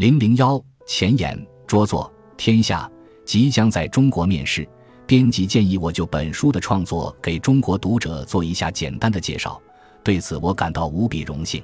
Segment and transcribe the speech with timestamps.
[0.00, 2.90] 零零幺前言：拙作《天下》
[3.26, 4.66] 即将在中国面世，
[5.06, 9.60] 编辑建议我就本书的创作给中国读者做一下简单的介绍，
[10.02, 11.62] 对此我感到无比荣幸。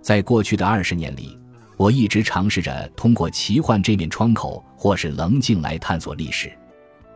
[0.00, 1.36] 在过去的二十年里，
[1.76, 6.56] 我一直尝试着通过奇幻这面窗口，或是棱镜来探索历史。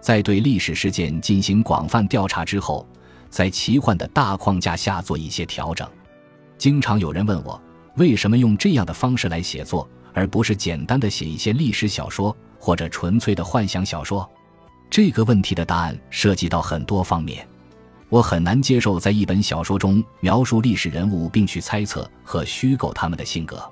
[0.00, 2.84] 在对历史事件进行广泛调查之后，
[3.30, 5.88] 在奇幻的大框架下做一些调整。
[6.56, 7.62] 经常有人问我，
[7.94, 9.88] 为什么用这样的方式来写作？
[10.12, 14.28] 而不是简单的写一些历史小说或者纯粹的幻想小说，
[14.90, 17.46] 这个问题的答案涉及到很多方面。
[18.08, 23.62] 我很难接受在一本小说中描述历史人物并去猜测和虚构他们的性格。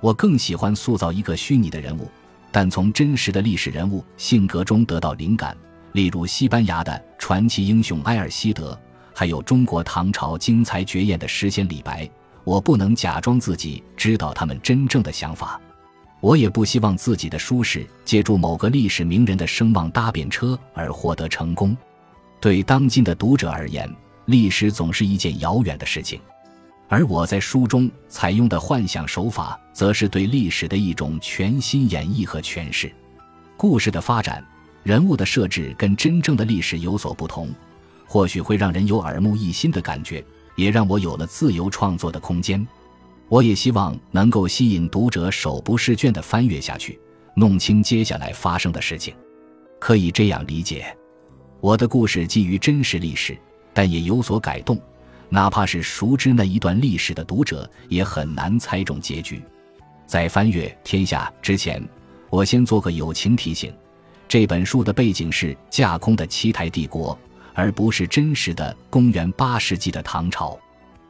[0.00, 2.10] 我更喜欢塑造一个虚拟的人物，
[2.50, 5.56] 但从真实的历史人物性格中得到灵感。
[5.92, 8.78] 例如西班牙的传奇英雄埃尔希德，
[9.14, 12.08] 还有中国唐朝精彩绝艳的诗仙李白。
[12.44, 15.60] 我不能假装自己知道他们真正的想法。
[16.20, 21.76] 我也不希望自己的书是借助某个历史名人的声望搭便车而获得成功。
[22.40, 23.88] 对当今的读者而言，
[24.26, 26.20] 历史总是一件遥远的事情，
[26.88, 32.92] 而我在书中采用的幻想手法，则是对历史的一种全新演绎和诠释。
[33.56, 34.44] 故事的发展、
[34.82, 37.48] 人物的设置跟真正的历史有所不同，
[38.06, 40.24] 或许会让人有耳目一新的感觉，
[40.56, 42.66] 也让我有了自由创作的空间。
[43.28, 46.98] 我也希望能够吸引读者手不释卷地翻阅下去，
[47.34, 49.14] 弄清接下来发生的事情。
[49.78, 50.96] 可以这样理解：
[51.60, 53.38] 我的故事基于真实历史，
[53.74, 54.80] 但也有所改动。
[55.28, 59.42] 哪怕是熟知那一段历史的读者，也很难猜中结局。
[60.06, 61.86] 在翻阅《天下》之前，
[62.30, 63.70] 我先做个友情提醒：
[64.26, 67.16] 这本书的背景是架空的七台帝国，
[67.52, 70.58] 而不是真实的公元八世纪的唐朝。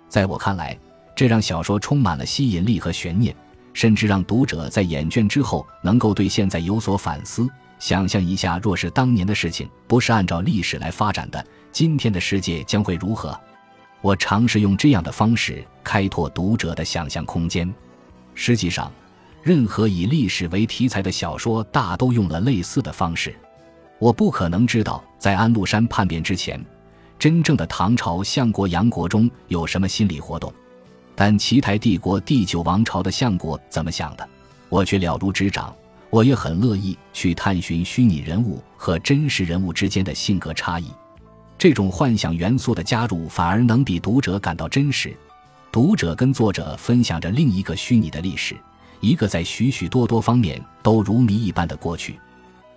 [0.08, 0.76] 在我看来，
[1.18, 3.34] 这让小说充满了吸引力和悬念，
[3.72, 7.48] 甚至让读者在眼倦之后能够对现在有所反思。
[7.80, 13.36] 想象一下，若是当年的事情不是按照历史来发展的，今天的世界将会如何？
[14.00, 17.68] 我尝试用这样的方式开拓读者的想象空间。
[18.36, 18.88] 实际上，
[19.42, 23.34] 任何以历史为题材的小说大都用了类似的方式。
[23.98, 26.64] 我不可能知道在安禄山叛变之前，
[27.18, 30.54] 真正的唐朝相国杨国忠有什么心理活动。
[31.20, 34.28] 但奇台帝国第九王朝的相国怎么想的，
[34.68, 35.74] 我却了如指掌。
[36.10, 40.92] 我也很乐意去探寻虚拟人物和真实人物之间的性格差异。
[41.58, 45.12] 这种幻想元素的加入，反而能比读者感到真实。
[45.72, 48.56] 读者跟作者分享着另一个虚拟的历史，
[49.00, 52.16] 一个在许许多多方面都如谜一般的过去。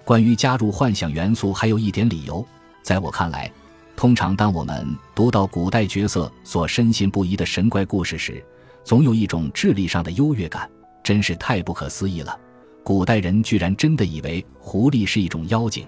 [0.03, 2.43] 关于加入幻想元素，还有一点理由，
[2.81, 3.51] 在我看来。
[4.01, 8.43] 通常，当我们读到古代角色所深信不疑的神怪故事时，
[8.83, 10.67] 总有一种智力上的优越感，
[11.03, 12.35] 真是太不可思议了。
[12.83, 15.85] 古代人居然真的以为狐狸是一种妖精，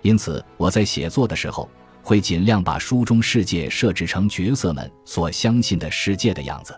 [0.00, 1.68] 因此我在写作的时候
[2.02, 6.74] 会尽量把书中世界设置成角色们所相信的世界的样子，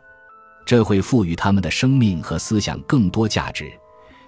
[0.66, 3.70] 这会赋予他们的生命和思想更多价值，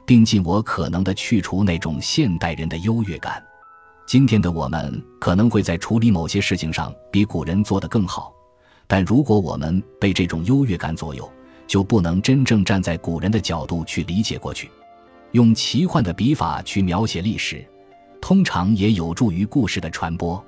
[0.07, 3.45] 并尽我可能的去除那种现代人的优越感。
[4.07, 8.33] 今天的我们可能会在处理某些事情上比古人做得更好，
[8.87, 11.29] 但如果我们被这种优越感左右，
[11.67, 14.71] 就不能真正站在古人的角度去理解过去。
[15.33, 17.67] 用奇幻的笔法去描写历史，
[18.21, 20.43] 通常也有助于故事的传播。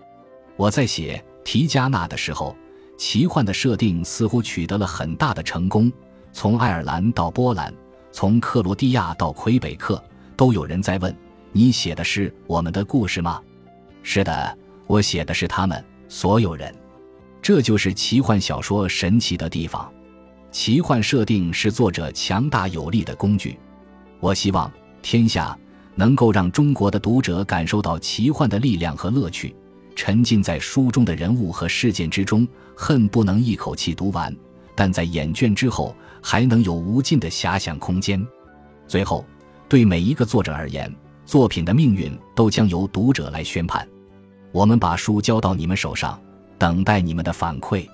[0.57, 2.57] 我在写提加纳的时候，
[2.97, 5.93] 奇幻的设定似乎取得了很大的成功。
[6.33, 7.75] 从爱尔兰到波兰，
[8.13, 10.01] 从克罗地亚到魁北克，
[10.37, 11.13] 都有人在问：
[11.53, 13.41] 你写的是我们的故事吗？
[14.03, 16.75] 是的，我写的是他们所有人，
[17.43, 19.91] 这就是奇幻小说神奇的地方。
[20.51, 23.59] 奇幻设定是作者强大有力的工具。
[24.21, 24.69] 我希望
[25.03, 25.57] 《天下》
[25.95, 29.55] 能够让中国的读者感受到奇幻的力量和乐趣，
[29.95, 34.35] 沉浸在书中的人物和事件之中，恨不能一口气读完。
[34.75, 38.25] 但在眼倦之后，还能有无尽的遐想空间。
[38.87, 39.25] 最后，
[39.69, 40.93] 对每一个作者而言，
[41.29, 43.87] 作品的命运都将由读者来宣判。
[44.51, 46.19] 我们把书交到你们手上，
[46.57, 47.87] 等待你们的反馈。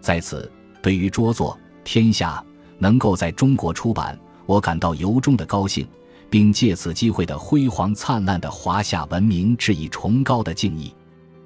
[0.00, 0.50] 在此，
[0.80, 1.52] 对于拙作
[1.84, 2.42] 《天下》
[2.78, 5.86] 能够在中国出版，我感到由衷的高兴，
[6.30, 10.90] 并借此机会的辉煌灿烂的华夏文明致以崇高的敬意。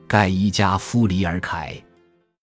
[0.07, 1.77] 盖伊加夫里尔凯。